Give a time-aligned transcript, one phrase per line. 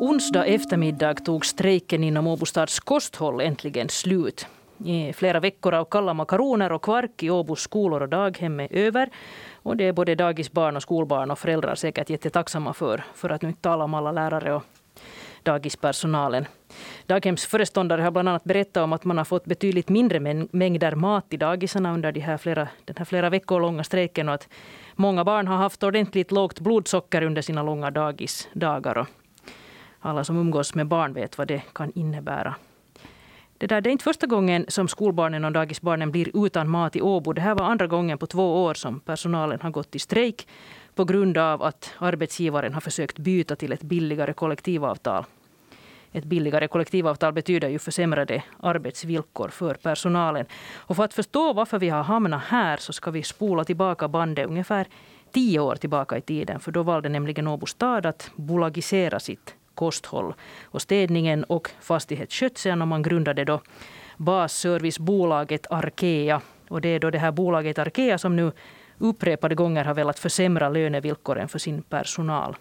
[0.00, 4.46] Onsdag eftermiddag tog strejken inom Åbostads kosthåll äntligen slut.
[4.84, 9.10] I flera veckor av kalla makaroner och kvark i Åbos skolor och daghem är över.
[9.62, 13.04] Och det är både dagisbarn och skolbarn och föräldrar säkert jättetacksamma för.
[13.14, 14.62] För att nu inte tala om alla lärare och
[15.42, 16.46] dagispersonalen.
[17.06, 21.36] Daghemsföreståndare har bland annat berättat om att man har fått betydligt mindre mängder mat i
[21.36, 24.48] dagisarna under de här flera, den här flera veckor långa strejken och att
[24.94, 29.06] många barn har haft ordentligt lågt blodsocker under sina långa dagisdagar.
[30.00, 32.54] Alla som umgås med barn vet vad det kan innebära.
[33.58, 37.00] Det, där, det är inte första gången som skolbarnen och dagisbarnen blir utan mat i
[37.00, 37.32] Åbo.
[37.32, 40.48] Det här var andra gången på två år som personalen har gått i strejk
[40.94, 45.24] på grund av att arbetsgivaren har försökt byta till ett billigare kollektivavtal.
[46.12, 50.46] Ett billigare kollektivavtal betyder ju försämrade arbetsvillkor för personalen.
[50.76, 54.46] Och för att förstå varför vi har hamnat här så ska vi spola tillbaka bandet
[54.46, 54.86] ungefär
[55.32, 56.60] tio år tillbaka i tiden.
[56.60, 60.34] För då valde nämligen Åbo stad att bolagisera sitt kosthåll
[60.64, 62.82] och städningen och fastighetsskötseln.
[62.82, 63.60] Och man grundade då
[64.16, 66.40] basservicebolaget Arkea.
[66.68, 68.52] Och det är då det här bolaget Arkea som nu
[68.98, 72.56] upprepade gånger har velat försämra lönevillkoren för sin personal.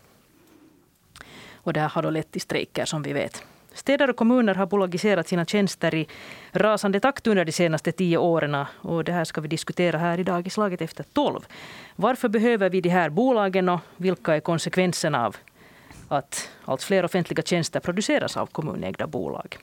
[1.54, 3.44] Och det här har då lett till strejker som vi vet.
[3.74, 6.08] Städer och kommuner har bolagiserat sina tjänster i
[6.52, 8.66] rasande takt under de senaste tio åren.
[8.82, 11.48] Och det här ska vi diskutera här idag i Slaget efter tolv.
[11.96, 15.36] Varför behöver vi de här bolagen och vilka är konsekvenserna av
[16.08, 19.58] att allt fler offentliga tjänster produceras av kommunägda bolag?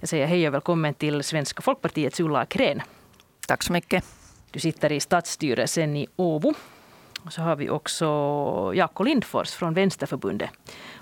[0.00, 2.80] Jag säger hej och välkommen till Svenska folkpartiets Ulla Akrén.
[3.48, 4.04] Tack så mycket.
[4.50, 6.54] Du sitter i stadsstyrelsen i Åbo.
[7.24, 8.06] Och så har vi också
[8.74, 10.50] Jaakko Lindfors från Vänsterförbundet.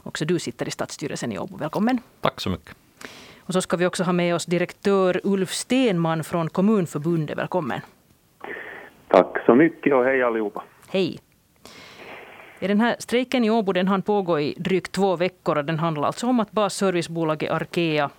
[0.02, 1.56] Också du sitter i stadsstyrelsen i Åbo.
[1.56, 1.98] Välkommen.
[2.20, 2.76] Tack så mycket.
[3.38, 7.38] Och så ska vi också ha med oss direktör Ulf Stenman från Kommunförbundet.
[7.38, 7.80] Välkommen.
[9.08, 10.62] Tack så mycket och hej allihopa.
[10.88, 11.20] Hej.
[12.68, 15.58] Den här strejken i Åbo den hann pågå i drygt två veckor.
[15.58, 18.10] och Den handlar alltså om att basservicebolaget Arkea,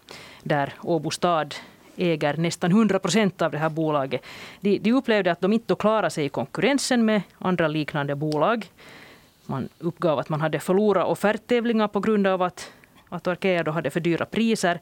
[0.44, 1.56] där Åbo stad
[1.97, 4.22] äger nästan 100 procent av det här bolaget.
[4.62, 8.66] De, de upplevde att de inte klarade sig i konkurrensen med andra liknande bolag.
[9.46, 12.72] Man uppgav att man hade förlorat offerttävlingar på grund av att,
[13.09, 14.80] att Arkea då hade för dyra priser.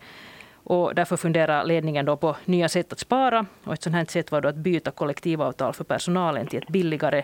[0.64, 3.46] Och därför funderar ledningen då på nya sätt att spara.
[3.64, 7.24] Och ett sådant här sätt var då att byta kollektivavtal för personalen till ett billigare.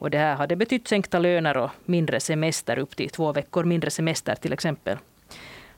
[0.00, 3.90] Och det här hade betytt sänkta löner och mindre semester, upp till två veckor mindre
[3.90, 4.98] semester till exempel.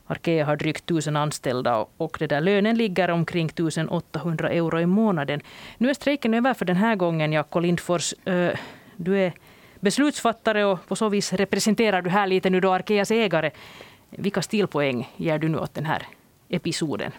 [0.05, 5.41] Arkea har drygt tusen anställda och det där lönen ligger omkring 1800 euro i månaden.
[5.77, 8.13] Nu är strejken över för den här gången, Jaakko Lindfors.
[8.95, 9.33] Du är
[9.79, 13.51] beslutsfattare och på så vis representerar du här lite nu då Arkeas ägare.
[14.09, 16.07] Vilka stilpoäng ger du nu åt den här
[16.49, 17.11] episoden?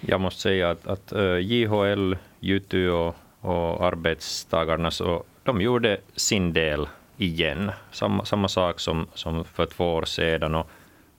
[0.00, 1.12] Jag måste säga att, att
[1.42, 7.72] JHL, Jutu och, och arbetstagarna och de gjorde sin del igen.
[7.90, 10.54] Samma, samma sak som, som för två år sedan.
[10.54, 10.70] Och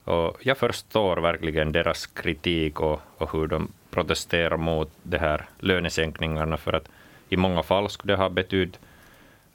[0.06, 6.56] och jag förstår verkligen deras kritik och, och hur de protesterar mot de här lönesänkningarna,
[6.56, 6.88] för att
[7.28, 8.80] i många fall skulle det ha betytt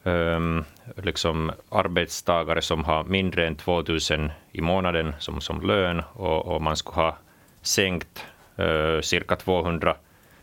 [0.03, 0.63] um,
[1.03, 6.61] liksom arbetstagare som har mindre än 2 000 i månaden som, som lön, och, och
[6.61, 7.17] man skulle ha
[7.61, 8.25] sänkt
[8.59, 9.95] uh, cirka 200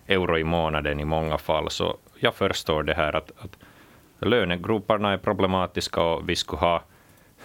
[0.07, 1.71] euro i månaden i många fall.
[1.71, 3.57] Så jag förstår det här att, att
[4.19, 6.83] Lönegroparna är problematiska och vi skulle ha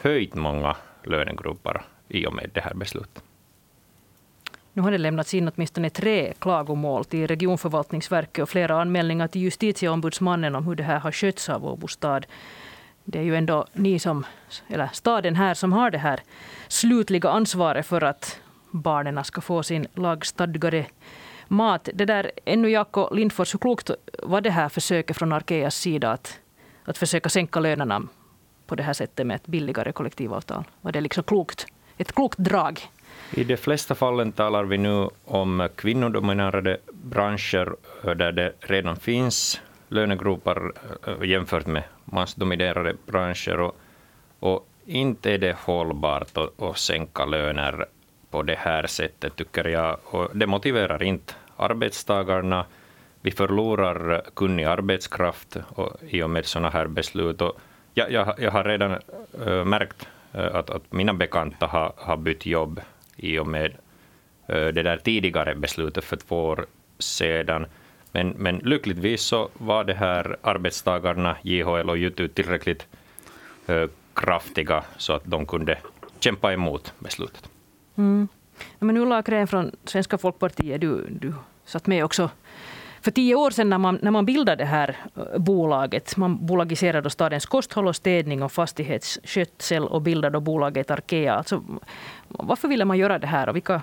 [0.01, 3.23] höjt många lönegropar i och med det här beslutet.
[4.73, 10.55] Nu har det lämnats in åtminstone tre klagomål till regionförvaltningsverket och flera anmälningar till justitieombudsmannen
[10.55, 12.25] om hur det här har skötts av Åbo stad.
[13.03, 14.25] Det är ju ändå ni som,
[14.67, 16.19] eller staden här som har det här
[16.67, 18.39] slutliga ansvaret för att
[18.71, 20.85] barnen ska få sin lagstadgade
[21.47, 21.89] mat.
[21.93, 23.91] Det där, ännu Jaakko Lindfors, hur klokt
[24.23, 26.39] var det här försöket från Arkeas sida att,
[26.85, 28.07] att försöka sänka lönerna
[28.65, 30.63] på det här sättet med ett billigare kollektivavtal?
[30.81, 31.67] Var det liksom klokt?
[31.97, 32.79] ett klokt drag.
[33.31, 39.61] I de flesta fallen talar vi nu om kvinnodominerade branscher eh, där det redan finns
[39.87, 40.71] lönegrupper
[41.07, 43.59] eh, jämfört med mansdominerade branscher.
[43.59, 43.77] Och,
[44.39, 47.85] och inte är det hållbart att, att sänka löner
[48.29, 49.97] på det här sättet, tycker jag.
[50.05, 52.65] Och det motiverar inte arbetstagarna.
[53.25, 57.41] Vi förlorar kunnig arbetskraft och, i och med sådana här beslut.
[57.41, 57.59] Och
[57.93, 58.91] jag, jag, jag har redan
[59.45, 62.81] äh, märkt eh, att, att mina bekanta har, har bytt jobb
[63.15, 63.71] i och med
[64.47, 66.65] äh, det där tidigare beslutet för två år
[66.99, 67.65] sedan.
[68.11, 72.87] Men, men lyckligtvis så var det här arbetstagarna, JHL och Jutu, tillräckligt
[73.67, 75.77] äh, kraftiga så att de kunde
[76.19, 77.49] kämpa emot beslutet.
[77.95, 78.27] Mm.
[78.79, 81.33] Men Ulla Akrén från Svenska folkpartiet, du, du
[81.65, 82.29] satt med också
[83.03, 87.09] för tio år sedan när man, när man bildade det här eh, bolaget, man bolagiserade
[87.09, 91.33] stadens kosthåll och städning och fastighetsskötsel och bildade bolaget Arkea.
[91.33, 91.63] Alltså,
[92.27, 93.81] varför ville man göra det här och vilka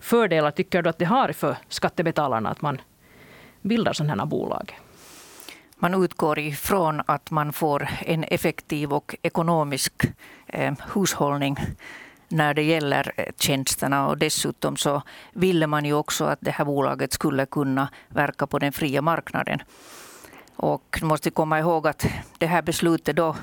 [0.00, 2.80] fördelar tycker du att det har för skattebetalarna att man
[3.62, 4.78] bildar sådana här bolag?
[5.76, 9.92] Man utgår ifrån att man får en effektiv och ekonomisk
[10.46, 11.56] eh, hushållning
[12.30, 14.06] när det gäller eh, tjänsterna.
[14.06, 18.58] Och dessutom så ville man ju också att det här bolaget skulle kunna verka på
[18.58, 19.62] den fria marknaden.
[20.56, 22.06] Och måste komma ihåg att
[22.38, 23.36] det här beslutet då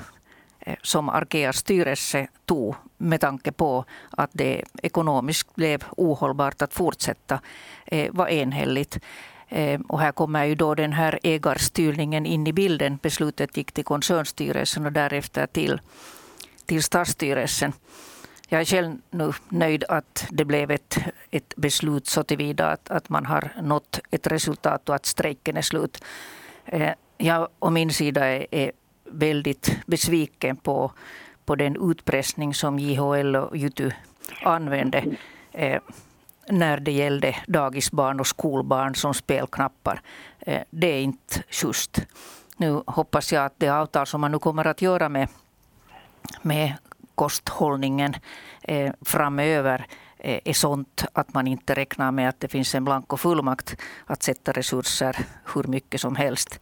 [0.60, 7.40] eh, som Arkeas styrelse tog med tanke på att det ekonomiskt blev ohållbart att fortsätta
[7.86, 8.98] eh, var enhälligt.
[9.88, 12.98] Och här kommer ju då den här ägarstyrningen in i bilden.
[13.02, 15.80] Beslutet gick till koncernstyrelsen och därefter till,
[16.66, 17.72] till statsstyrelsen.
[18.50, 20.98] Jag är själv nu nöjd att det blev ett,
[21.30, 25.62] ett beslut så tillvida att, att man har nått ett resultat och att strejken är
[25.62, 26.04] slut.
[26.64, 28.72] Eh, jag å min sida är, är
[29.04, 30.92] väldigt besviken på,
[31.44, 33.90] på den utpressning som JHL och Jutu
[34.42, 35.04] använde
[35.52, 35.80] eh,
[36.48, 40.00] när det gällde dagisbarn och skolbarn som spelknappar.
[40.38, 42.06] Eh, det är inte schysst.
[42.56, 45.28] Nu hoppas jag att det avtal som man nu kommer att göra med,
[46.42, 46.74] med
[47.18, 48.14] kosthållningen
[48.62, 49.86] eh, framöver
[50.18, 53.76] eh, är sånt att man inte räknar med att det finns en blanko fullmakt
[54.06, 55.16] att sätta resurser
[55.54, 56.60] hur mycket som helst.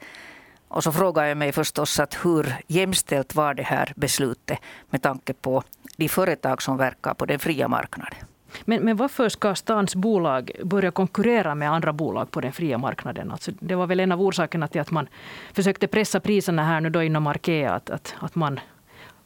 [0.68, 4.58] Och så frågar jag mig förstås att hur jämställt var det här beslutet
[4.90, 5.62] med tanke på
[5.96, 8.18] de företag som verkar på den fria marknaden.
[8.64, 13.30] Men, men varför ska stans bolag börja konkurrera med andra bolag på den fria marknaden?
[13.30, 15.08] Alltså, det var väl en av orsakerna till att man
[15.52, 17.74] försökte pressa priserna här nu då inom Arkea.
[17.74, 18.60] Att, att, att man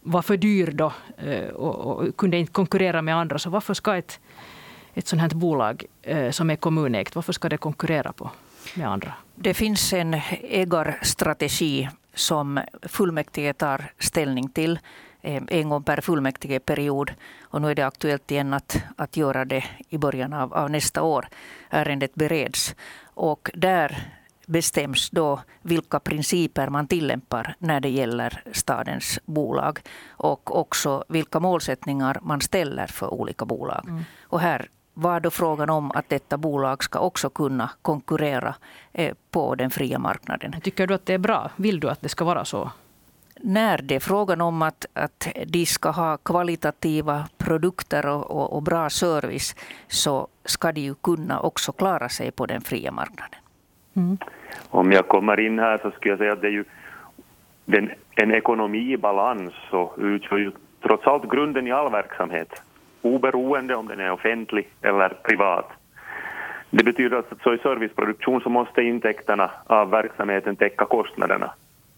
[0.01, 3.39] var för dyr då eh, och, och, kunde inte konkurrera med andra.
[3.39, 4.21] Så varför ska ett,
[4.95, 8.31] ett sånt här bolag eh, som är kommunägt, varför ska det konkurrera på,
[8.75, 9.15] med andra?
[9.35, 14.79] Det finns en ägarstrategi som fullmäktige tar ställning till
[15.23, 17.13] eh, en gång per fullmäktigeperiod.
[17.43, 21.03] Och nu är det aktuellt igen att, att göra det i början av, av nästa
[21.03, 21.29] år.
[21.71, 22.75] Ärendet bereds.
[23.05, 24.20] Och där
[24.51, 32.19] bestäms då vilka principer man tillämpar när det gäller stadens bolag och också vilka målsättningar
[32.23, 33.85] man ställer för olika bolag.
[33.89, 34.05] Mm.
[34.23, 38.55] Och här var då frågan om att detta bolag ska också kunna konkurrera
[38.93, 40.61] eh, på den fria marknaden.
[40.63, 41.51] Tycker du att det är bra?
[41.57, 42.71] Vill du att det ska vara så?
[43.43, 48.63] när det är frågan om att, att de ska ha kvalitativa produkter och, och, och,
[48.63, 49.55] bra service
[49.89, 53.41] så ska de ju kunna också klara sig på den fria marknaden.
[53.97, 54.19] Mm.
[54.71, 56.65] Om jag kommer in här så skulle jag säga att det är ju
[57.65, 60.51] den, en ekonomi i balans så utgör ju
[60.83, 62.63] trots allt grunden i all verksamhet,
[63.03, 65.71] oberoende om den är offentlig eller privat.
[66.71, 71.51] Det betyder att så i serviceproduktion så måste intäkterna av verksamheten täcka kostnaderna.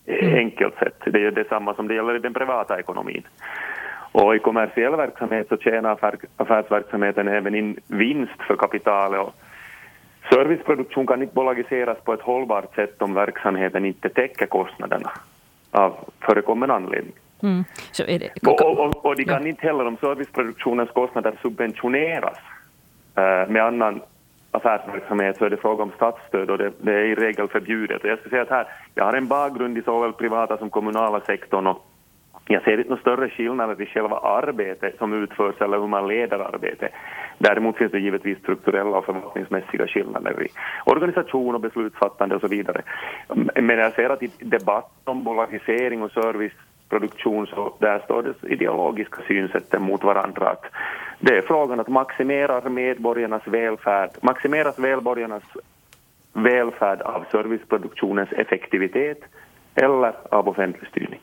[0.06, 0.34] Mm.
[0.34, 1.00] Enkelt sett.
[1.04, 3.22] Det är detsamma som det gäller i den privata ekonomin.
[4.12, 5.98] Och i kommersiell verksamhet så tjänar
[6.36, 9.34] affärsverksamheten även in vinst för kapitalet och
[10.30, 15.12] Serviceproduktion kan inte bolagiseras på ett hållbart sätt om verksamheten inte täcker kostnaderna
[15.70, 17.12] av förekommen anledning.
[17.42, 17.64] Mm.
[17.92, 18.30] Så är det...
[18.46, 19.48] och, och, och de kan ja.
[19.48, 22.38] inte heller, om serviceproduktionens kostnader subventioneras
[23.14, 24.00] äh, med annan
[24.50, 28.04] affärsverksamhet så är det fråga om statsstöd och det, det är i regel förbjudet.
[28.04, 31.20] Och jag ska säga att här, jag har en bakgrund i såväl privata som kommunala
[31.20, 31.86] sektorn och
[32.46, 36.38] jag ser inte några större skillnader i själva arbetet som utförs eller hur man leder
[36.38, 36.92] arbetet.
[37.38, 40.48] Däremot finns det givetvis strukturella och förvaltningsmässiga skillnader i
[40.84, 42.82] organisation och beslutsfattande och så vidare.
[43.34, 48.48] Mm, men jag ser att i debatten om bolagisering och serviceproduktion så där står det
[48.48, 50.48] ideologiska synsätten mot varandra.
[50.48, 50.64] Att
[51.18, 55.42] det är frågan att maximera medborgarnas välfärd, maximeras medborgarnas
[56.32, 59.18] välfärd av serviceproduktionens effektivitet
[59.74, 61.20] eller av offentlig styrning.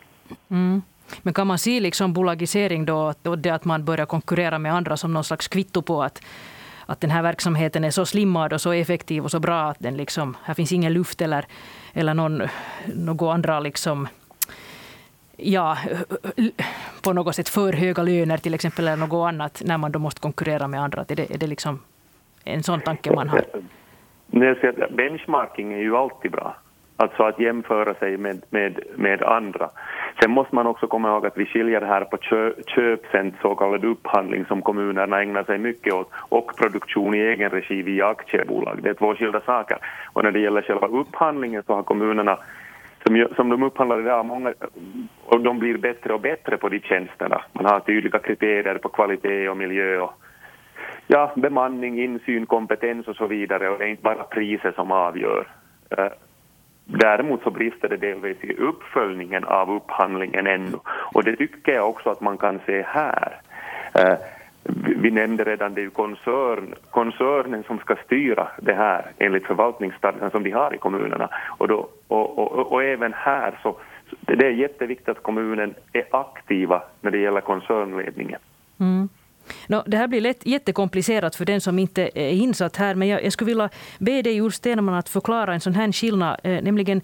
[0.52, 0.82] Mm.
[1.22, 4.98] Men kan man se liksom bolagisering då, och det att man börjar konkurrera med andra
[4.98, 6.22] som någon slags kvitto på att
[6.90, 9.98] att den här verksamheten är så slimmad och så effektiv och så bra att den
[9.98, 11.46] liksom, här finns ingen luft eller,
[11.94, 12.42] eller någon,
[12.86, 14.08] några andra liksom,
[15.38, 15.78] ja,
[17.02, 20.22] på något sätt för höga löner till exempel eller något annat när man då måste
[20.22, 21.06] konkurrera med andra.
[21.08, 21.80] Är det, är det liksom
[22.44, 23.46] en sån tanke man har?
[24.96, 26.56] Benchmarking är ju alltid bra.
[27.02, 29.70] Alltså att jämföra sig med, med, med andra.
[30.22, 33.86] Sen måste man också komma ihåg att vi skiljer här på kö, köpcent, så kallad
[33.86, 38.80] upphandling som kommunerna ägnar sig mycket åt, och produktion i egen regi via aktiebolag.
[38.84, 39.78] Det är två skilda saker.
[40.14, 42.38] Och när det gäller själva upphandlingen så har kommunerna
[43.04, 44.54] som, som de upphandlar idag, många,
[45.26, 47.42] och de blir bättre och bättre på de tjänsterna.
[47.54, 50.14] Man har tydliga kriterier på kvalitet och miljö och
[51.08, 55.48] ja, bemanning, insyn, kompetens och så vidare och det är inte bara priset som avgör
[55.90, 56.12] eh,
[56.92, 60.78] Däremot så brister det delvis i uppföljningen av upphandlingen ännu.
[61.14, 63.42] Och det tycker jag också att man kan se här.
[63.94, 64.18] Eh,
[64.98, 70.32] vi nämnde redan det är ju koncern, koncernen som ska styra det här enligt förvaltningsstadgan
[70.32, 71.30] som de har i kommunerna.
[71.58, 73.78] Och, då, och, och, och även här så
[74.22, 78.40] det är jätteviktigt att kommunen är aktiva när det gäller koncernledningen.
[78.80, 79.10] Mm.
[79.68, 83.24] No, det här blir lätt jättekomplicerat för den som inte är insatt här, men jag,
[83.24, 87.02] jag skulle vilja be dig, Ulf Stenman, att förklara en sån här skillnad, eh, nämligen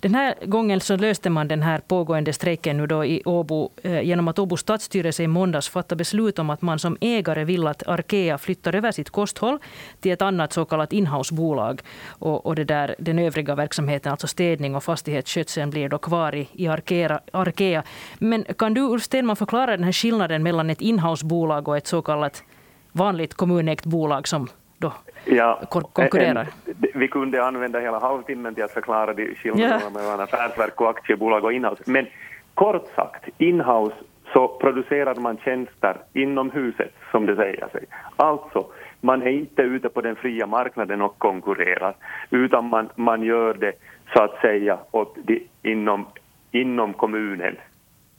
[0.00, 4.00] den här gången så löste man den här pågående strejken nu då i Åbo eh,
[4.00, 7.88] genom att Åbo stadsstyrelse i måndags fattade beslut om att man som ägare vill att
[7.88, 9.58] Arkea flyttar över sitt kosthåll
[10.00, 11.80] till ett annat så kallat inhousebolag.
[12.08, 16.48] Och, och det där, den övriga verksamheten, alltså städning och fastighetsskötseln, blir då kvar i,
[16.52, 17.82] i Arkea, Arkea.
[18.18, 22.02] Men kan du Ulf Stenman förklara den här skillnaden mellan ett inhousebolag och ett så
[22.02, 22.42] kallat
[22.92, 24.92] vanligt kommunägt bolag som då
[25.24, 25.60] ja,
[25.92, 26.40] konkurrerar?
[26.66, 29.90] En, vi kunde använda hela halvtimmen till att förklara de skillnaderna ja.
[29.90, 31.82] mellan affärsverk och aktiebolag och inhouse.
[31.86, 32.06] Men
[32.54, 33.96] kort sagt, inhouse
[34.32, 37.84] så producerar man tjänster inom huset, som det säger sig.
[38.16, 38.66] Alltså,
[39.00, 41.94] man är inte ute på den fria marknaden och konkurrerar,
[42.30, 43.72] utan man, man gör det
[44.14, 46.06] så att säga åt de, inom,
[46.50, 47.56] inom kommunen.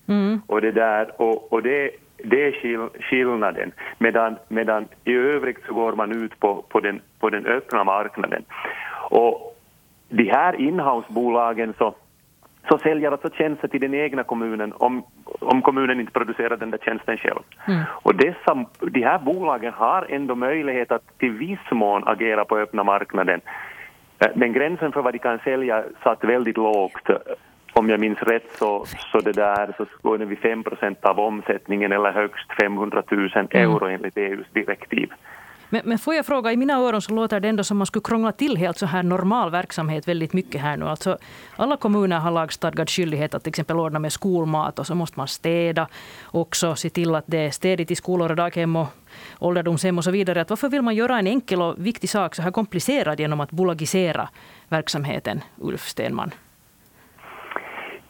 [0.07, 0.41] Mm.
[0.47, 1.91] Och det där, och, och det
[2.23, 3.71] det är skillnaden.
[3.97, 8.45] Medan, medan i övrigt så går man ut på, på, den, på den öppna marknaden.
[9.09, 9.55] Och
[10.09, 11.95] de här inhousebolagen så,
[12.69, 15.03] så säljer alltså tjänster till den egna kommunen om,
[15.39, 17.39] om kommunen inte producerar den där tjänsten själv.
[17.67, 17.83] Mm.
[17.89, 22.83] Och dessa, de här bolagen har ändå möjlighet att till viss mån agera på öppna
[22.83, 23.41] marknaden.
[24.35, 27.09] Men gränsen för vad de kan sälja satt väldigt lågt
[27.79, 31.91] om jag minns rätt så, så, det där, så går det vid 5% av omsättningen
[31.91, 33.47] eller högst 500 000 mm.
[33.51, 33.95] euro mm.
[33.95, 35.09] enligt EUs direktiv.
[35.69, 38.03] Men, men får jag fråga, i mina öron så låter det ändå som man skulle
[38.03, 40.85] krångla till helt så här normal verksamhet väldigt mycket här nu.
[40.85, 41.17] Alltså,
[41.55, 45.27] alla kommuner har lagstadgad skyldighet att till exempel ordna med skolmat och så måste man
[45.27, 45.87] städa
[46.25, 48.87] också, se till att det är städigt i skolor och daghem och
[49.39, 50.41] ålderdomshem och så vidare.
[50.41, 53.51] Att varför vill man göra en enkel och viktig sak så här komplicerad genom att
[53.51, 54.29] bolagisera
[54.69, 56.31] verksamheten, Ulf Stenman?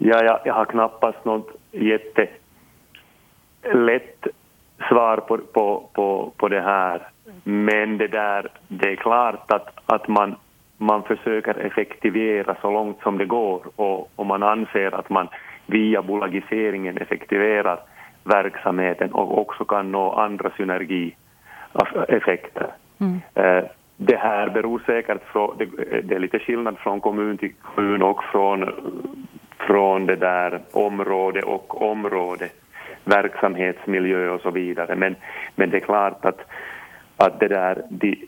[0.01, 2.37] Ja, jag, jag har knappast något jättelätt
[4.89, 7.07] svar på, på, på, på det här.
[7.43, 10.35] Men det, där, det är klart att, att man,
[10.77, 15.27] man försöker effektivera så långt som det går och, och man anser att man
[15.65, 17.79] via bolagiseringen effektiverar
[18.23, 22.67] verksamheten och också kan nå andra synergieffekter.
[22.99, 23.19] Mm.
[23.33, 23.63] Eh,
[23.97, 25.65] det här beror säkert från, det,
[26.01, 28.69] det är lite skillnad från kommun till kommun och från
[29.59, 32.49] från det där område och område,
[33.03, 34.95] verksamhetsmiljö och så vidare.
[34.95, 35.15] Men,
[35.55, 36.39] men det är klart att,
[37.17, 38.27] att det där, de,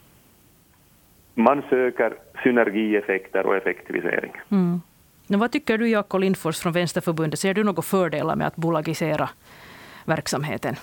[1.33, 4.31] man söker synergieffekter och effektivisering.
[4.51, 4.81] Mm.
[5.27, 7.39] Men vad tycker du, Jaakko Lindfors från Vänsterförbundet?
[7.39, 9.29] Ser du några fördelar med att bolagisera
[10.05, 10.75] verksamheten?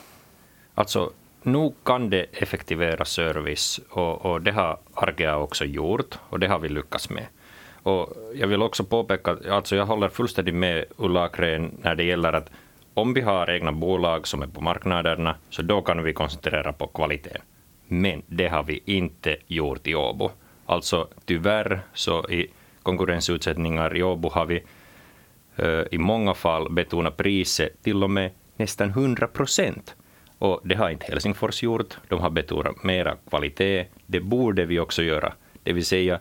[0.75, 1.11] Alltså,
[1.43, 6.59] nu kan det effektivera service och, och det har Argea också gjort och det har
[6.59, 7.27] vi lyckats med.
[7.89, 12.33] Och jag vill också påpeka, alltså jag håller fullständigt med Ulla Akrén när det gäller
[12.33, 12.51] att
[12.95, 16.87] om vi har egna bolag som är på marknaderna, så då kan vi koncentrera på
[16.87, 17.43] kvaliteten.
[17.87, 20.31] Men det har vi inte gjort i Åbo.
[20.67, 22.47] Alltså tyvärr så i
[22.83, 24.63] konkurrensutsättningar i Åbo har vi
[25.63, 29.95] uh, i många fall betonat priset till och med nästan 100 procent.
[30.39, 31.97] Och det har inte Helsingfors gjort.
[32.09, 33.87] De har betonat mera kvalitet.
[34.07, 35.33] Det borde vi också göra.
[35.63, 36.21] Det vill säga,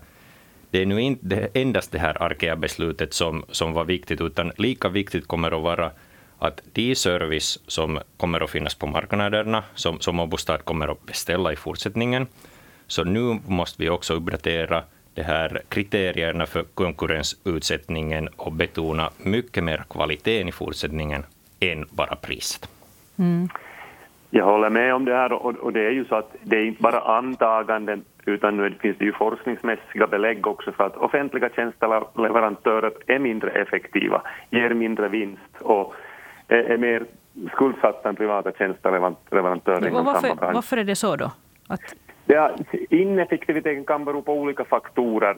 [0.78, 5.28] det är nu inte endast det här Arkea-beslutet som, som var viktigt, utan lika viktigt
[5.28, 5.92] kommer att vara
[6.40, 11.54] att de service som kommer att finnas på marknaderna, som, som Åbostad kommer att beställa
[11.54, 12.28] i fortsättningen,
[12.88, 19.84] så nu måste vi också uppdatera de här kriterierna för konkurrensutsättningen och betona mycket mer
[19.90, 21.24] kvaliteten i fortsättningen
[21.60, 22.70] än bara priset.
[23.20, 23.50] Mm.
[24.30, 26.66] Jag håller med om det här och, och det är ju så att det är
[26.66, 32.92] inte bara antaganden utan nu finns det ju forskningsmässiga belägg också för att offentliga tjänsteleverantörer
[33.08, 35.96] är mindre effektiva, ger mindre vinst och
[36.48, 37.06] är, mer
[37.52, 40.56] skuldsatta än privata tjänsteleverantörer inom varför, samma bransch.
[40.56, 41.32] Varför är det så då?
[41.68, 41.96] Att...
[42.26, 42.52] Ja,
[42.90, 45.38] ineffektiviteten kan bero på olika faktorer.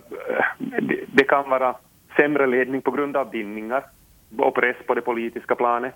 [1.08, 1.76] Det, kan vara
[2.16, 3.84] sämre ledning på grund av bindningar
[4.38, 5.94] och press på det politiska planet.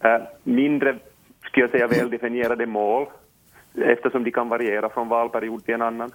[0.00, 0.96] Äh, mindre,
[1.42, 3.06] skulle jag säga, väldefinierade mål
[3.82, 6.10] eftersom de kan variera från valperiod till en annan.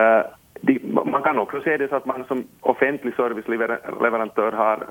[0.00, 0.26] Uh,
[0.60, 4.86] de, man kan också se det så att man som offentlig serviceleverantör har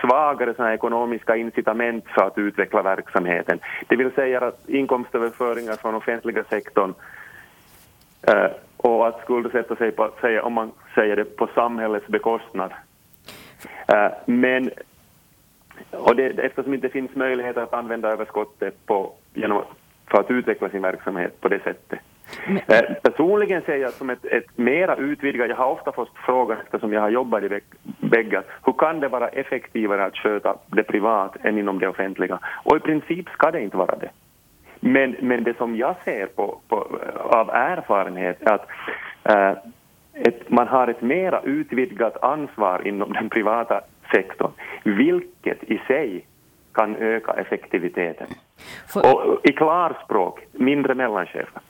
[0.00, 3.58] svagare såna ekonomiska incitament för att utveckla verksamheten.
[3.88, 6.94] Det vill säga att inkomstöverföringar från offentliga sektorn
[8.28, 12.72] uh, och att skuldsätta sig, på, säga, om man säger det, på samhällets bekostnad.
[13.92, 14.70] Uh, men
[15.90, 19.62] och det, eftersom det inte finns möjlighet att använda överskottet på, genom,
[20.10, 21.98] för att utveckla sin verksamhet på det sättet.
[22.46, 22.56] Men...
[22.56, 26.92] Eh, personligen ser jag som ett, ett mera utvidgat, jag har ofta fått frågan eftersom
[26.92, 27.60] jag har jobbat i
[28.00, 32.38] bägge, hur kan det vara effektivare att sköta det privat än inom det offentliga?
[32.64, 34.10] Och i princip ska det inte vara det.
[34.80, 36.76] Men, men det som jag ser på, på
[37.14, 38.66] av erfarenhet är att
[39.24, 39.58] äh,
[40.14, 43.80] ett, man har ett mera utvidgat ansvar inom den privata
[44.12, 44.50] sektorn,
[44.84, 46.26] vilket i sig
[46.72, 48.26] kan öka effektiviteten.
[48.86, 49.14] För...
[49.14, 51.62] Och i klarspråk, mindre mellanchefer.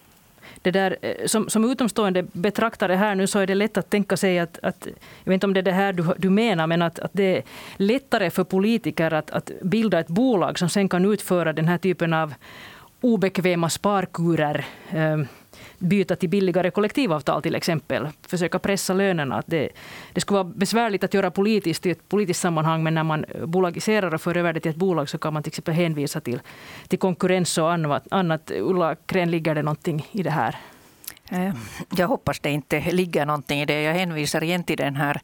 [0.63, 4.17] Det där, eh, som, som utomstående betraktare här nu så är det lätt att tänka
[4.17, 4.87] sig att, att
[5.25, 7.37] jag vet inte om det är det här du, du menar, men att, att det
[7.37, 7.43] är
[7.77, 12.13] lättare för politiker att, att bilda ett bolag som sen kan utföra den här typen
[12.13, 12.35] av
[13.01, 14.65] obekväma sparkurer.
[15.83, 18.09] Byta till billigare kollektivavtal till exempel.
[18.23, 19.43] Försöka pressa lönerna.
[19.47, 19.69] det,
[20.13, 24.15] det skulle vara besvärligt att göra politiskt i ett politiskt sammanhang men när man bolagiserar
[24.15, 26.41] och för över det till ett bolag så kan man till exempel hänvisa till,
[26.89, 28.07] till konkurrens och annat.
[28.11, 28.51] annat.
[28.51, 30.57] Ulla Kren, ligger det någonting i det här?
[31.31, 31.55] Eh,
[31.97, 33.83] jag hoppas det inte ligger någonting i det.
[33.83, 35.21] Jag hänvisar igen till den här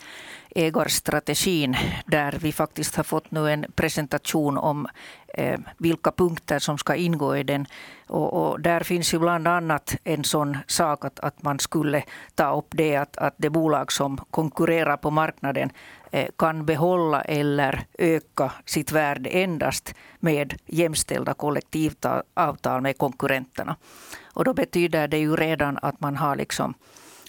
[0.50, 4.86] ägarstrategin där vi faktiskt har fått nu en presentation om
[5.38, 7.66] Eh, vilka punkter som ska ingå i den.
[8.06, 12.02] Och, och, där finns ju bland annat en sån sak att, att man skulle
[12.34, 15.70] ta upp det att, att det bolag som konkurrerar på marknaden
[16.10, 23.76] eh, kan behålla eller öka sitt värde endast med jämställda kollektivavtal med konkurrenterna.
[24.32, 26.74] Och då betyder det ju redan att man har liksom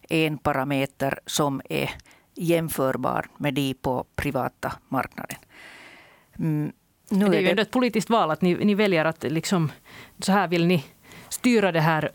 [0.10, 1.90] en parameter som är
[2.36, 5.38] jämförbar med de på privata marknaden.
[6.40, 6.72] Mm.
[7.10, 9.72] Nu det är ju ändå ett politiskt val att ni, ni väljer att liksom,
[10.20, 10.84] så här vill ni
[11.30, 12.10] styra det här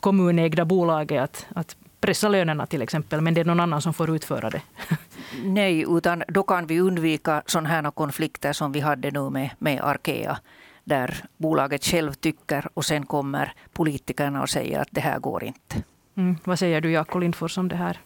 [0.00, 1.22] kommunägda bolaget.
[1.22, 4.62] Att, att pressa lönerna till exempel, men det är någon annan som får utföra det.
[5.44, 9.80] Nej, utan då kan vi undvika sådana här konflikter som vi hade nu med, med
[9.80, 10.38] Arkea
[10.84, 15.82] där bolaget själv tycker och sen kommer politikerna och säger att det här går inte.
[16.16, 16.36] Mm.
[16.44, 17.98] Vad säger du, Jaakko Lindfors, om det här?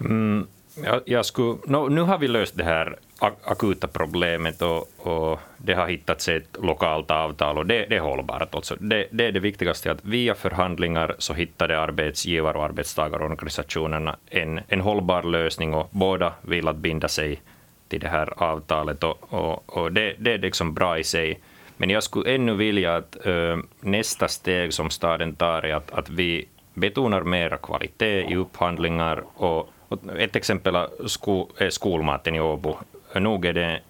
[0.00, 0.46] Mm,
[0.84, 5.74] jag, jag skulle, no, nu har vi löst det här akuta problemet och, och det
[5.74, 8.54] har hittats ett lokalt avtal och det, det är hållbart.
[8.54, 14.60] Alltså det, det, är det viktigaste, att via förhandlingar så hittade arbetsgivar och arbetstagarorganisationerna en,
[14.68, 17.40] en hållbar lösning och båda vill att binda sig
[17.88, 21.40] till det här avtalet och, och, och det, det är liksom bra i sig.
[21.76, 26.08] Men jag skulle ännu vilja att ö, nästa steg som staden tar är att, att
[26.08, 29.24] vi betonar mera kvalitet i upphandlingar.
[29.34, 32.78] Och, och ett exempel är skolmaten i Åbo.
[33.14, 33.80] Nog är det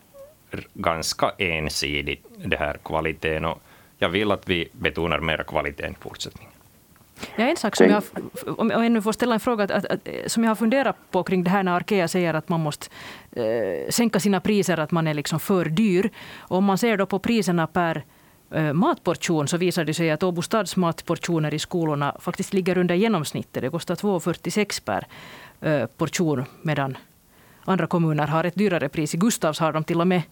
[0.75, 3.45] ganska ensidigt, det här kvaliteten.
[3.45, 3.63] Och
[3.99, 6.53] jag vill att vi betonar mera kvaliteten i fortsättningen.
[7.37, 8.03] Ja, en sak som jag,
[8.57, 11.23] om jag nu får ställa en fråga, att, att, att, som jag har funderat på
[11.23, 12.87] kring det här när Arkea säger att man måste
[13.33, 16.11] eh, sänka sina priser, att man är liksom för dyr.
[16.39, 18.05] Och om man ser då på priserna per
[18.51, 22.95] eh, matportion så visar det sig att Åbo stads matportioner i skolorna faktiskt ligger under
[22.95, 23.63] genomsnittet.
[23.63, 25.07] Det kostar 2,46 per
[25.61, 26.97] eh, portion medan
[27.71, 29.15] andra kommuner har ett dyrare pris.
[29.15, 30.23] I Gustavs har de till och med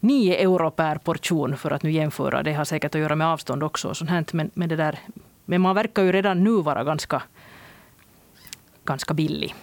[0.00, 2.42] 9 euro per portion för att nu jämföra.
[2.42, 3.88] Det har säkert att göra med avstånd också.
[3.88, 4.98] Och sånt men, men det där
[5.44, 7.22] men man verkar ju redan nu vara ganska,
[8.84, 9.54] ganska billig.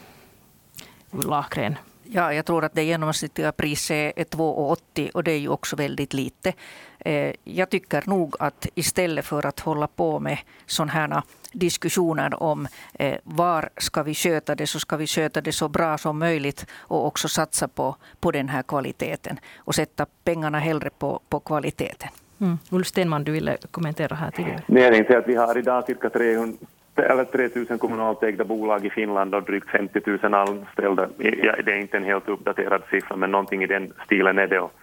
[1.11, 1.75] Ulla Akren.
[2.11, 6.13] Ja, jag tror att det genomsnittliga priset är 2,80 och det är ju också väldigt
[6.13, 6.53] lite.
[6.99, 12.67] Eh, jag tycker nog att istället för att hålla på med sådana här diskussioner om
[12.93, 16.65] eh, var ska vi sköta det så ska vi sköta det så bra som möjligt
[16.77, 22.09] och också satsa på, på den här kvaliteten och sätta pengarna hellre på, på kvaliteten.
[22.41, 22.57] Mm.
[22.69, 24.61] Ulf Stenman, du ville kommentera här tidigare.
[24.67, 26.57] Nej, jag tänkte att vi har idag cirka 300
[27.03, 31.07] eller 3 000 kommunalt ägda bolag i Finland och drygt 50 000 anställda.
[31.17, 34.59] Ja, det är inte en helt uppdaterad siffra, men någonting i den stilen är det.
[34.59, 34.73] Och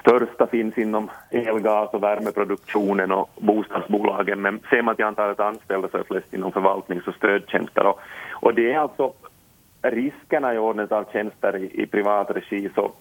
[0.00, 5.98] största finns inom elgas och värmeproduktionen och bostadsbolagen, men ser man till antalet anställda så
[5.98, 7.86] är flest inom förvaltnings och stödtjänster.
[7.86, 8.00] Och,
[8.32, 9.12] och det är alltså
[9.82, 12.92] riskerna i ordnet av tjänster i, i privat regi så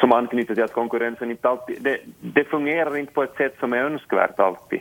[0.00, 3.72] som anknyter till att konkurrensen inte alltid, det, det, fungerar inte på ett sätt som
[3.72, 4.80] är önskvärt alltid.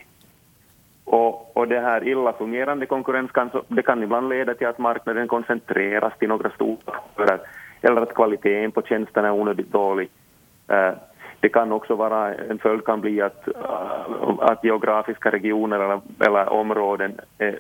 [1.11, 5.27] Och, och det här illa fungerande konkurrens kan, det kan ibland leda till att marknaden
[5.27, 7.39] koncentreras till några stora aktörer
[7.81, 10.09] eller att kvaliteten på tjänsterna är onödigt dålig.
[10.67, 10.91] Eh,
[11.39, 16.49] det kan också vara, en följd kan bli att, eh, att geografiska regioner eller, eller
[16.49, 17.55] områden, eh,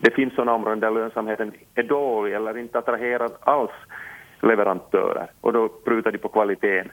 [0.00, 3.70] det finns sådana områden där lönsamheten är dålig eller inte attraherar alls
[4.40, 6.90] leverantörer och då prutar de på kvaliteten.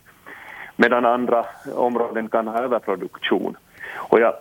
[0.75, 3.57] Medan andra områden kan ha överproduktion.
[3.95, 4.33] Och jag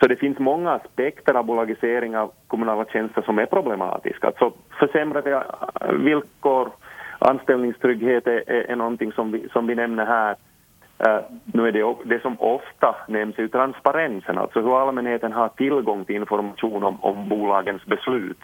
[0.00, 4.26] så det finns många aspekter av bolagisering av kommunala tjänster som är problematiska.
[4.26, 5.44] Alltså försämrade
[5.80, 6.70] eh, villkor,
[7.18, 10.36] anställningstrygghet är, är, är någonting som vi, som vi nämner här.
[11.06, 16.04] Uh, nu är det, det som ofta nämns är transparensen, alltså hur allmänheten har tillgång
[16.04, 18.42] till information om, om bolagens beslut.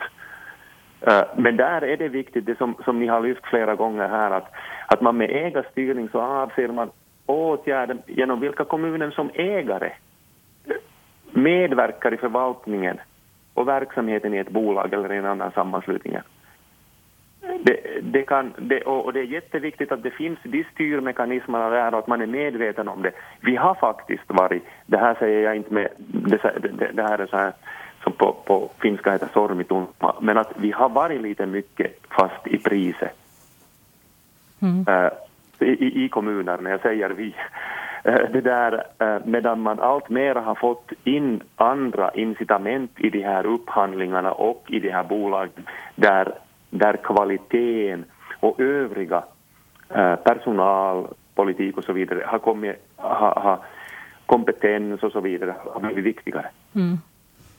[1.08, 4.30] Uh, men där är det viktigt, det som, som ni har lyft flera gånger här,
[4.30, 4.52] att,
[4.86, 6.90] att man med ägarstyrning så avser man
[7.26, 9.92] åtgärder genom vilka kommunen som ägare
[11.42, 13.00] medverkar i förvaltningen
[13.54, 16.16] och verksamheten i ett bolag eller i en annan sammanslutning.
[17.62, 21.98] Det, det kan, det, och det är jätteviktigt att det finns de styrmekanismerna där och
[21.98, 23.12] att man är medveten om det.
[23.40, 27.36] Vi har faktiskt varit, det här säger jag inte med, det, det, här är så
[27.36, 27.52] här
[28.02, 32.58] som på, på finska heter sormitunma, men att vi har varit lite mycket fast i
[32.58, 33.16] priset.
[34.62, 34.86] Mm.
[34.88, 35.10] Uh,
[35.58, 37.34] i, i kommuner, när jag säger vi.
[38.04, 43.22] Eh, det där, eh, medan man allt mer har fått in andra incitament i de
[43.22, 46.34] här upphandlingarna och i de här bolagen där,
[46.70, 48.04] där kvaliteten
[48.40, 49.24] och övriga
[49.88, 53.64] eh, personal, politik och så vidare har kommit, ha, ha
[54.26, 56.46] kompetens och så vidare har blivit viktigare.
[56.74, 56.98] Mm.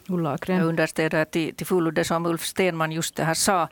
[0.10, 3.68] Ulla Jag understöder till, till fullo det som Ulf Stenman just det här sa.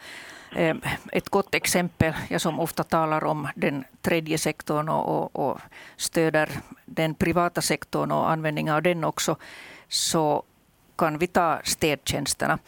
[0.55, 0.75] Eh,
[1.11, 5.59] ett gott exempel, jag som ofta talar om den tredje sektorn och, och, och
[5.97, 6.49] stöder
[6.85, 9.35] den privata sektorn och användningen av den också,
[9.87, 10.43] så
[10.95, 12.59] kan vi ta städtjänsterna.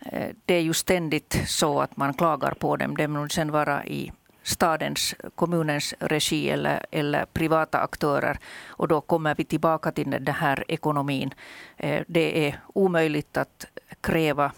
[0.00, 2.96] Eh, det är ju ständigt så att man klagar på dem.
[2.96, 8.38] Det må sen vara i stadens, kommunens regi eller, eller privata aktörer.
[8.66, 11.34] Och då kommer vi tillbaka till den här ekonomin.
[11.76, 13.66] Eh, det är omöjligt att
[14.00, 14.52] kräva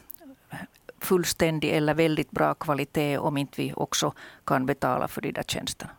[1.00, 4.12] fullständig eller väldigt bra kvalitet om inte vi också
[4.44, 5.90] kan betala för de där tjänsterna.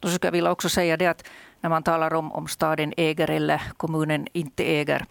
[0.00, 1.24] Då skulle jag vilja också säga det att
[1.60, 5.06] när man talar om om staden äger eller kommunen inte äger.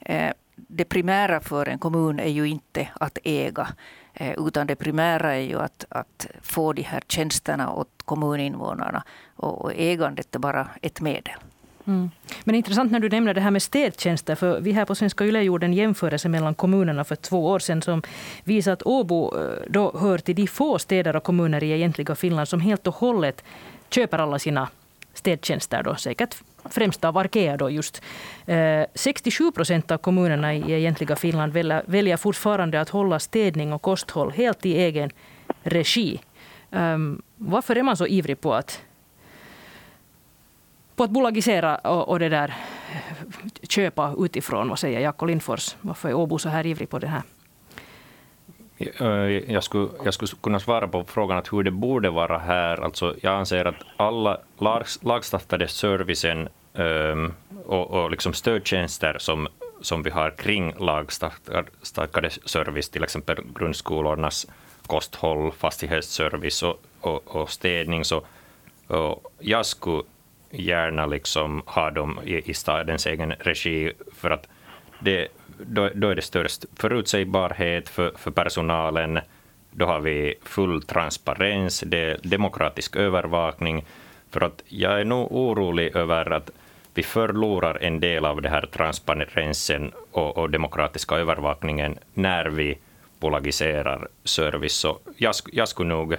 [0.00, 3.68] Eh, det primära för en kommun är ju inte att äga.
[4.14, 9.04] Eh, utan det primära är ju att, att få de här tjänsterna åt kommuninvånarna.
[9.36, 11.34] Och, och ägandet är bara ett medel.
[11.86, 12.10] Mm.
[12.44, 15.42] Men intressant när du nämner det här med städtjänster, för vi här på Svenska Yle
[15.42, 18.02] gjorde en jämförelse mellan kommunerna för två år sedan som
[18.44, 22.48] visar att Åbo eh, då hör till de få städer och kommuner i egentliga Finland
[22.48, 23.44] som helt och hållet
[23.90, 24.68] köper alla sina
[25.14, 26.36] städtjänster, då, säkert
[26.70, 27.56] främst av Arkea.
[27.56, 28.02] Då just.
[28.46, 31.52] Eh, 67 procent av kommunerna i egentliga Finland
[31.86, 35.10] väljer fortfarande att hålla städning och kosthåll helt i egen
[35.62, 36.20] regi.
[36.70, 38.80] Um, varför är man så ivrig på att
[40.96, 42.54] på att bolagisera och, och det där
[43.68, 44.68] köpa utifrån.
[44.68, 45.76] Vad säger Jaakko Lindfors?
[45.80, 47.22] Varför är Åbo så här ivrig på det här?
[48.78, 52.84] Eh, jag skulle, jag skulle kunna svara på frågan att hur det borde vara här.
[52.84, 54.40] Alltså, jag anser att alla
[55.00, 57.34] lagstadgade servicen um,
[57.66, 59.48] och, och liksom stödtjänster som,
[59.80, 64.46] som vi har kring lagstadgade service, till exempel grundskolornas
[64.86, 68.22] kosthåll, fastighetsservice och, och, och städning, så
[68.86, 70.02] och jag skulle
[70.54, 74.48] gärna liksom ha dem i, i stadens egen regi, för att
[75.00, 79.20] det, då, då är det störst förutsägbarhet för, för personalen,
[79.70, 83.84] då har vi full transparens, det är demokratisk övervakning,
[84.30, 86.50] för att jag är nog orolig över att
[86.94, 92.78] vi förlorar en del av den här transparensen och, och demokratiska övervakningen när vi
[93.20, 94.72] bolagiserar service.
[94.72, 96.16] Så jag, jag skulle nog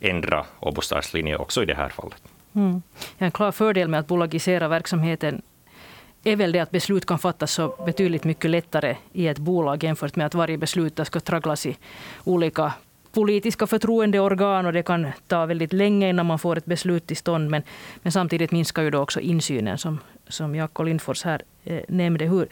[0.00, 0.80] ändra Åbo
[1.12, 2.22] linje också i det här fallet.
[2.52, 2.82] Mm.
[3.18, 5.42] En klar fördel med att bolagisera verksamheten
[6.24, 10.16] är väl det att beslut kan fattas så betydligt mycket lättare i ett bolag jämfört
[10.16, 11.76] med att varje beslut ska tragglas i
[12.24, 12.72] olika
[13.12, 17.50] politiska förtroendeorgan och det kan ta väldigt länge innan man får ett beslut till stånd.
[17.50, 17.62] Men,
[18.02, 22.24] men samtidigt minskar ju då också insynen som, som Jaakko Lindfors här eh, nämnde.
[22.24, 22.48] Hur,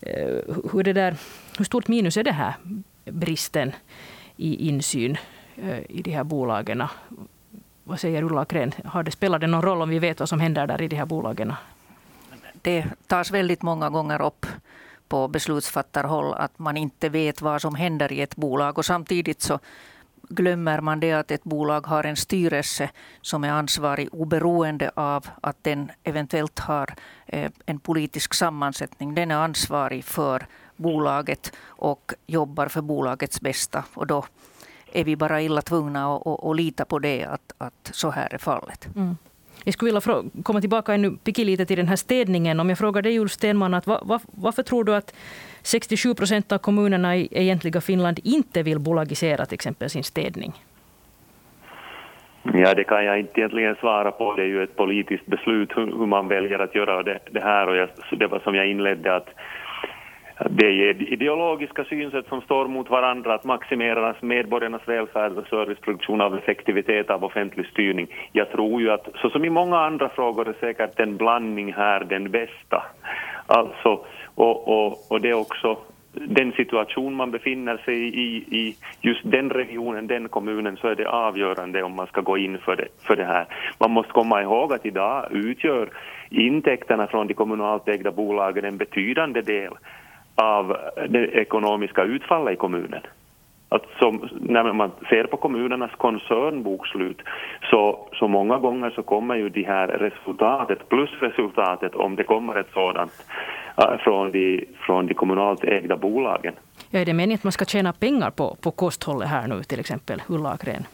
[0.00, 1.16] eh, hur, det där,
[1.58, 2.54] hur stort minus är det här
[3.04, 3.72] bristen
[4.36, 5.16] i insyn
[5.56, 6.82] eh, i de här bolagen?
[7.86, 8.72] Vad säger Ulla Kren?
[8.84, 10.96] Har det, spelar det någon roll om vi vet vad som händer där i de
[10.96, 11.52] här bolagen?
[12.62, 14.46] Det tas väldigt många gånger upp
[15.08, 18.78] på beslutsfattarhåll att man inte vet vad som händer i ett bolag.
[18.78, 19.58] Och samtidigt så
[20.28, 25.56] glömmer man det att ett bolag har en styrelse som är ansvarig oberoende av att
[25.62, 26.94] den eventuellt har
[27.26, 29.14] eh, en politisk sammansättning.
[29.14, 33.84] Den är ansvarig för bolaget och jobbar för bolagets bästa.
[33.94, 34.24] Och då
[34.94, 38.34] är vi bara illa tvungna att, att, att lita på det, att, att så här
[38.34, 38.88] är fallet.
[38.96, 39.16] Mm.
[39.64, 42.60] Jag skulle vilja komma tillbaka ännu lite till den här städningen.
[42.60, 45.14] Om jag frågar dig Ulf Stenman, att var, var, varför tror du att
[45.62, 50.52] 67 procent av kommunerna i egentliga Finland inte vill bolagisera till exempel sin städning?
[52.42, 54.34] Ja, det kan jag inte egentligen svara på.
[54.34, 57.68] Det är ju ett politiskt beslut hur, hur man väljer att göra det, det här.
[57.68, 59.28] Och jag, det var som jag inledde att
[60.50, 66.38] det är ideologiska synsätt som står mot varandra, att maximera medborgarnas välfärd och serviceproduktion av
[66.38, 68.06] effektivitet av offentlig styrning.
[68.32, 72.04] Jag tror ju att, så som i många andra frågor, är säkert en blandning här
[72.04, 72.82] den bästa.
[73.46, 75.78] Alltså, och, och, och det är också
[76.14, 81.08] den situation man befinner sig i, i just den regionen, den kommunen, så är det
[81.08, 83.46] avgörande om man ska gå in för det, för det här.
[83.78, 85.88] Man måste komma ihåg att idag utgör
[86.30, 89.72] intäkterna från de kommunalt ägda bolagen en betydande del
[90.34, 90.76] av
[91.08, 93.00] det ekonomiska utfallet i kommunen.
[93.68, 97.22] Att som, när man ser på kommunernas koncernbokslut
[97.70, 102.60] så, så många gånger så kommer ju det här resultatet, plus resultatet om det kommer
[102.60, 103.12] ett sådant,
[103.76, 106.54] äh, från de, från de kommunalt ägda bolagen.
[106.90, 109.80] Ja, är det meningen att man ska tjäna pengar på, på kosthållet här nu till
[109.80, 110.86] exempel, Ulla Akren?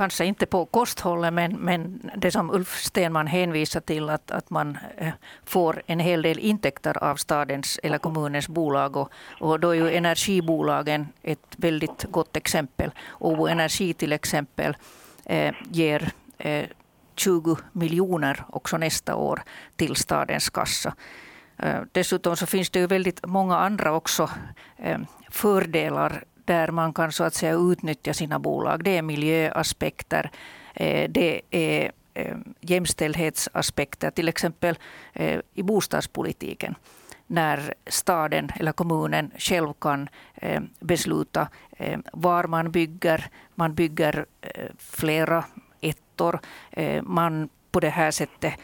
[0.00, 4.78] Kanske inte på kosthållet, men, men det som Ulf Stenman hänvisar till att, att man
[4.96, 5.12] eh,
[5.44, 8.96] får en hel del intäkter av stadens eller kommunens bolag.
[8.96, 9.10] Och,
[9.40, 12.90] och då är ju energibolagen ett väldigt gott exempel.
[13.18, 14.76] Åbo Energi till exempel
[15.24, 16.66] eh, ger eh,
[17.16, 19.42] 20 miljoner också nästa år
[19.76, 20.94] till stadens kassa.
[21.58, 24.30] Eh, dessutom så finns det ju väldigt många andra också
[24.76, 24.98] eh,
[25.30, 28.84] fördelar där man kan så att säga utnyttja sina bolag.
[28.84, 30.30] Det är miljöaspekter,
[30.74, 34.78] eh, det är eh, jämställdhetsaspekter, till exempel
[35.12, 36.74] eh, i bostadspolitiken
[37.26, 40.08] när staden eller kommunen själv kan
[40.80, 41.48] besluta
[42.12, 43.30] var man bygger.
[43.54, 44.26] Man bygger
[44.78, 45.44] flera
[45.80, 46.40] ettor.
[47.02, 48.54] Man på det här sättet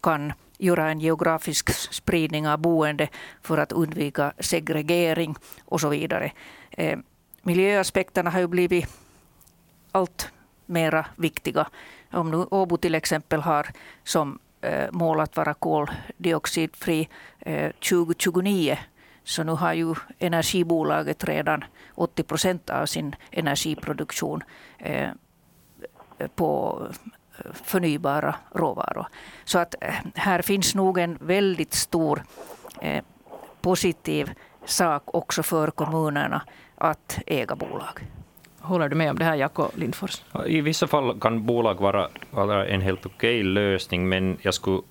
[0.00, 3.08] kan göra en geografisk spridning av boende
[3.42, 6.32] för att undvika segregering och så vidare.
[6.70, 6.98] Eh,
[7.42, 8.86] miljöaspekterna har ju blivit
[9.92, 10.32] allt
[10.66, 11.68] mera viktiga.
[12.10, 13.66] Om nu Åbo till exempel har
[14.04, 18.78] som eh, mål att vara koldioxidfri eh, 2029
[19.24, 24.42] så nu har ju energibolaget redan 80 procent av sin energiproduktion
[24.78, 25.10] eh,
[26.34, 26.82] på
[27.64, 29.06] förnybara råvaror.
[29.44, 29.74] Så att
[30.14, 32.22] här finns nog en väldigt stor
[33.60, 34.30] positiv
[34.64, 36.42] sak också för kommunerna
[36.74, 38.00] att äga bolag.
[38.60, 40.22] Håller du med om det här, Jakob Lindfors?
[40.46, 44.82] I vissa fall kan bolag vara, vara en helt okej lösning, men jag skulle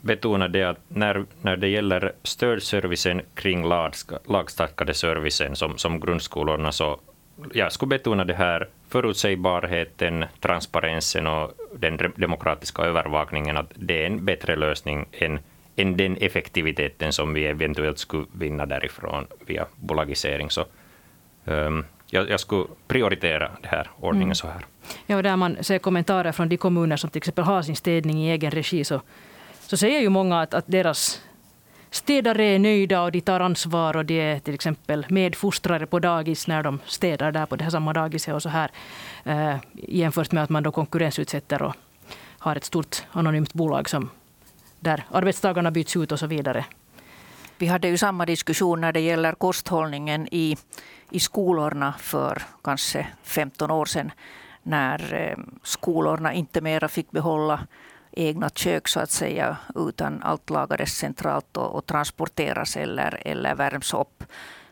[0.00, 3.64] betona det att när, när det gäller stödservicen kring
[4.24, 7.00] lagstadgade servicen som, som grundskolorna, så
[7.52, 14.24] jag skulle betona det här förutsägbarheten, transparensen och den demokratiska övervakningen, att det är en
[14.24, 15.38] bättre lösning än
[15.76, 20.50] än den effektiviteten som vi eventuellt skulle vinna därifrån via bolagisering.
[20.50, 20.64] Så,
[21.44, 24.34] um, jag, jag, skulle prioritera den här ordningen mm.
[24.34, 24.64] så här.
[25.06, 28.24] Ja, och där man ser kommentarer från de kommuner som till exempel har sin städning
[28.24, 29.00] i egen regi, så,
[29.60, 31.22] så säger ju många att, att deras
[31.94, 36.46] städare är nöjda och de tar ansvar och de är till exempel medfostrare på dagis
[36.46, 38.70] när de städar där på det här samma dagiset och så här.
[39.24, 41.74] Eh, jämfört med att man då konkurrensutsätter och
[42.38, 44.10] har ett stort anonymt bolag som
[44.80, 46.64] där arbetstagarna byts ut och så vidare.
[47.58, 50.56] Vi hade ju samma diskussion när det gäller kosthållningen i,
[51.10, 54.10] i skolorna för kanske 15 år sedan.
[54.62, 57.66] När eh, skolorna inte mera fick behålla
[58.16, 63.94] egna kök så att säga utan allt lagades centralt och, och transporteras eller, eller värms
[63.94, 64.24] upp.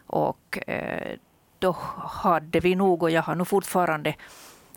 [0.07, 1.19] Och eh,
[1.59, 4.15] då hade vi nog, och jag har nog fortfarande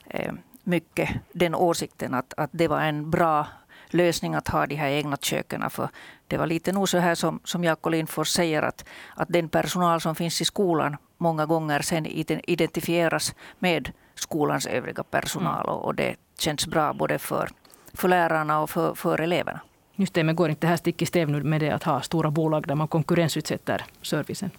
[0.08, 3.48] eh, mycket den åsikten att, att det var en bra
[3.90, 5.70] lösning att ha de här egna köken.
[5.70, 5.90] För
[6.28, 10.02] det var lite nog så här som, som Jaakko Lindfors säger att, att den personal
[10.02, 15.76] som finns i skolan många gånger sen identifieras med skolans övriga personal mm.
[15.76, 17.50] och det känns bra både för,
[17.96, 19.60] för lärarna och för, för eleverna.
[19.96, 22.32] Just det, men går inte det här stick i stäv med det att ha stora
[22.32, 24.50] bolag där man konkurrensutsätter servicen?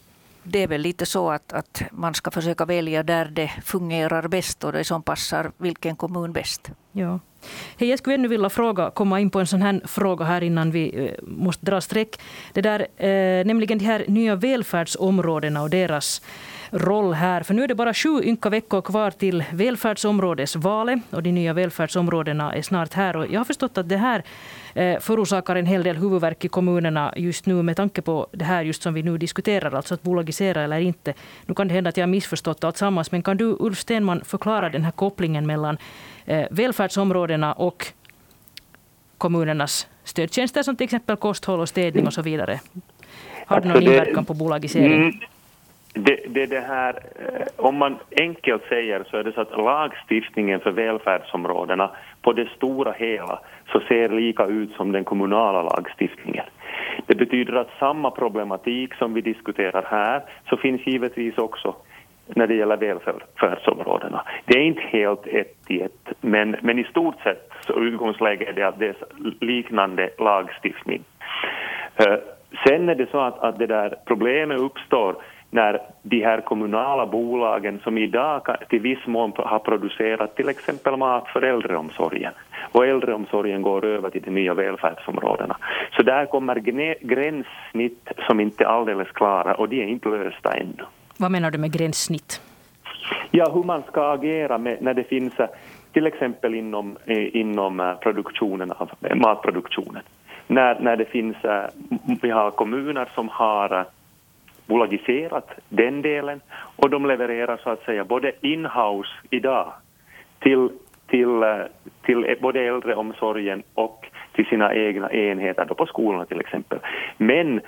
[0.48, 4.64] det är väl lite så att, att man ska försöka välja där det fungerar bäst
[4.64, 6.70] och det som passar vilken kommun bäst.
[6.92, 7.20] Ja.
[7.76, 10.70] Hej, jag skulle ännu vilja fråga, komma in på en sån här fråga här innan
[10.70, 12.20] vi eh, måste dra streck.
[12.52, 16.22] Det där, eh, nämligen de här nya välfärdsområdena och deras
[16.70, 17.42] roll här.
[17.42, 22.54] För nu är det bara sju ynka veckor kvar till välfärdsområdesvalet och de nya välfärdsområdena
[22.54, 23.16] är snart här.
[23.16, 24.22] Och jag har förstått att det här
[24.74, 28.62] eh, förorsakar en hel del huvudvärk i kommunerna just nu med tanke på det här
[28.62, 31.14] just som vi nu diskuterar, alltså att bolagisera eller inte.
[31.46, 34.24] Nu kan det hända att jag har missförstått allt sammans, men kan du Ulf Stenman
[34.24, 35.78] förklara den här kopplingen mellan
[36.24, 37.86] eh, välfärdsområdena och
[39.18, 42.60] kommunernas stödtjänster som till exempel kosthåll och städning och så vidare?
[43.46, 45.20] Har det någon alltså inverkan på bolagisering?
[45.98, 50.60] Det, det, det här, eh, om man enkelt säger så är det så att lagstiftningen
[50.60, 51.90] för välfärdsområdena
[52.22, 53.38] på det stora hela
[53.72, 56.44] så ser lika ut som den kommunala lagstiftningen.
[57.06, 61.76] Det betyder att samma problematik som vi diskuterar här så finns givetvis också
[62.26, 64.22] när det gäller välfärdsområdena.
[64.44, 68.52] Det är inte helt ett i ett, men, men i stort sett så utgångsläget är
[68.52, 68.96] det att det är
[69.40, 71.04] liknande lagstiftning.
[71.96, 72.16] Eh,
[72.66, 75.16] sen är det så att, att det där problemet uppstår
[75.56, 81.28] när de här kommunala bolagen som idag till viss mån har producerat till exempel mat
[81.28, 82.32] för äldreomsorgen
[82.72, 85.56] och äldreomsorgen går över till de nya välfärdsområdena.
[85.96, 86.56] Så där kommer
[87.00, 90.84] gränssnitt som inte är alldeles klara och de är inte lösta ännu.
[91.18, 92.40] Vad menar du med gränssnitt?
[93.30, 95.34] Ja, hur man ska agera med, när det finns
[95.92, 100.02] till exempel inom, eh, inom eh, produktionen av matproduktionen.
[100.46, 101.64] När, när det finns, eh,
[102.22, 103.86] vi har kommuner som har
[104.66, 106.40] bolagiserat den delen
[106.76, 109.72] och de levererar så att säga både inhouse idag
[110.38, 110.68] till,
[111.06, 111.58] till, eh,
[112.02, 116.78] till e- både äldreomsorgen och till sina egna enheter, då på skolorna till exempel.
[117.16, 117.60] Men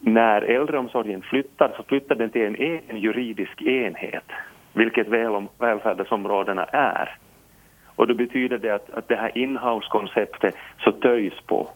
[0.00, 4.24] när äldreomsorgen flyttar så flyttar den till en egen juridisk enhet,
[4.72, 7.16] vilket väl, välfärdsområdena är.
[7.96, 11.68] Och då betyder det att, att det här inhouse-konceptet så töjs på.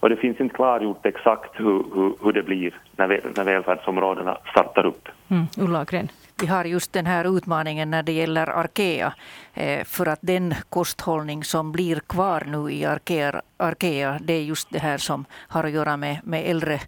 [0.00, 4.86] Och det finns inte klargjort exakt hur, hur, hur det blir när, när välfärdsområdena startar
[4.86, 5.08] upp.
[5.28, 6.08] Mm, Ulla Gren.
[6.40, 9.14] Vi har just den här utmaningen när det gäller Arkea.
[9.54, 14.70] Eh, för att den kosthållning som blir kvar nu i Arkea, Arkea det är just
[14.70, 16.80] det här som har att göra med, med äldre,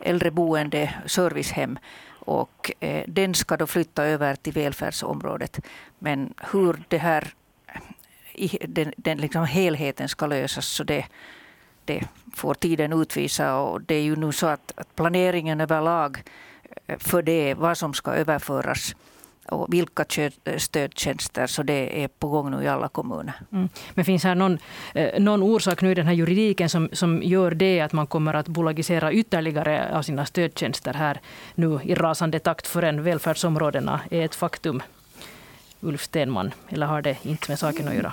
[0.00, 1.78] äldreboende, servicehem.
[2.18, 5.60] Och eh, den ska då flytta över till välfärdsområdet.
[5.98, 7.24] Men hur det här,
[8.60, 11.04] den, den liksom helheten ska lösas, så det,
[11.84, 13.56] det får tiden utvisa.
[13.56, 16.22] Och det är ju nu så att, att planeringen överlag
[16.86, 18.94] eh, för det, vad som ska överföras
[19.50, 20.04] och vilka
[20.56, 21.46] stödtjänster.
[21.46, 23.34] Så det är på gång nu i alla kommuner.
[23.52, 23.68] Mm.
[23.94, 24.58] Men finns här någon,
[24.94, 28.34] eh, någon orsak nu i den här juridiken som, som gör det att man kommer
[28.34, 31.20] att bolagisera ytterligare av sina stödtjänster här
[31.54, 34.82] nu i rasande takt förrän välfärdsområdena är ett faktum?
[35.80, 38.12] Ulf Stenman, eller har det inte med saken att göra?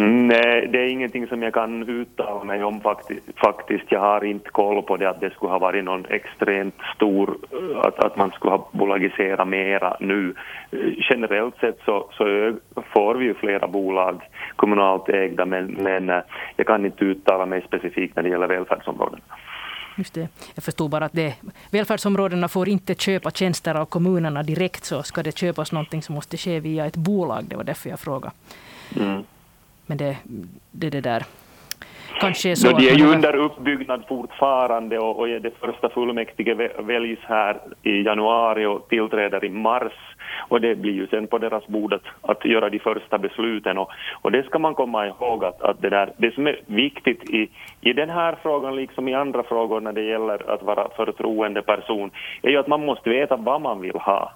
[0.00, 2.80] Nej, det är ingenting som jag kan uttala mig om
[3.36, 3.84] faktiskt.
[3.88, 7.36] Jag har inte koll på det att det skulle ha varit någon extremt stor,
[7.82, 10.34] att, att man skulle ha bolagiserat mera nu.
[11.10, 12.54] Generellt sett så, så
[12.94, 14.22] får vi ju flera bolag
[14.56, 16.20] kommunalt ägda men, men eh,
[16.56, 19.20] jag kan inte uttala mig specifikt när det gäller välfärdsområden.
[19.96, 20.28] Just det.
[20.54, 21.34] Jag förstod bara att det,
[21.70, 24.84] välfärdsområdena får inte köpa tjänster av kommunerna direkt.
[24.84, 27.44] Så ska det köpas någonting så måste det ske via ett bolag.
[27.48, 28.34] Det var därför jag frågade.
[28.96, 29.22] Mm.
[29.88, 30.16] Men det,
[30.70, 31.22] det, det där
[32.20, 32.70] kanske är så...
[32.70, 38.02] No, de är ju under uppbyggnad fortfarande och, och det första fullmäktige väljs här i
[38.02, 39.92] januari och tillträder i mars.
[40.48, 43.78] Och det blir ju sen på deras bord att, att göra de första besluten.
[43.78, 43.90] Och,
[44.22, 47.50] och det ska man komma ihåg att, att det, där, det som är viktigt i,
[47.80, 52.10] i den här frågan liksom i andra frågor när det gäller att vara förtroende person
[52.42, 54.32] är ju att man måste veta vad man vill ha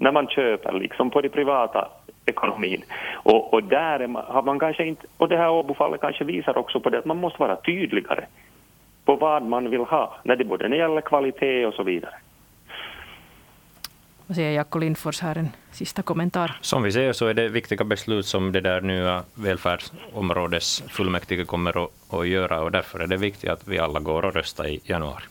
[0.00, 1.88] när man köper liksom på det privata
[2.30, 2.84] ekonomin.
[3.12, 6.80] Och, och där man, har man kanske inte, och det här Åbofallet kanske visar också
[6.80, 8.24] på det att man måste vara tydligare
[9.04, 12.14] på vad man vill ha, när det både gäller kvalitet och så vidare.
[14.30, 16.58] Vad säger Jacko Lindfors här, en sista kommentar?
[16.60, 22.14] Som vi ser så är det viktiga beslut som det där nya välfärdsområdesfullmäktige kommer att,
[22.14, 25.24] att göra och därför är det viktigt att vi alla går och röstar i januari.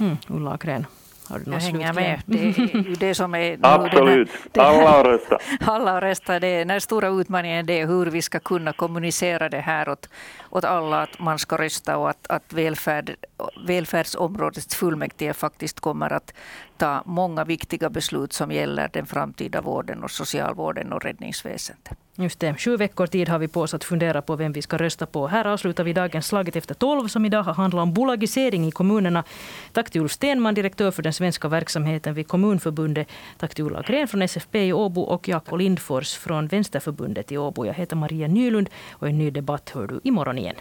[0.00, 0.86] Mm, Ulla Akren.
[1.28, 2.22] Har du jag hänger med.
[2.26, 4.30] Det är det som är Absolut.
[4.56, 5.42] Här, alla har röstat.
[5.60, 6.40] alla har röstat.
[6.40, 10.08] Det är, den stora utmaningen är hur vi ska kunna kommunicera det här åt,
[10.50, 13.16] åt alla att man ska rösta och att, att välfärd,
[13.66, 16.32] välfärdsområdets fullmäktige faktiskt kommer att
[16.78, 21.98] ta många viktiga beslut som gäller den framtida vården och socialvården och räddningsväsendet.
[22.18, 22.54] Just det.
[22.54, 25.26] Sju veckor tid har vi på oss att fundera på vem vi ska rösta på.
[25.26, 29.24] Här avslutar vi dagens Slaget efter tolv som idag har handlat om bolagisering i kommunerna.
[29.72, 33.08] Tack till Ulf Stenman, direktör för den svenska verksamheten vid Kommunförbundet.
[33.38, 37.66] Tack till Ulla Gren från SFP i Åbo och Jakob Lindfors från Vänsterförbundet i Åbo.
[37.66, 40.56] Jag heter Maria Nylund och en ny debatt hör du imorgon igen.